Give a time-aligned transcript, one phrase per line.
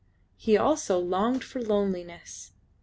[0.35, 2.53] He also longed for loneliness.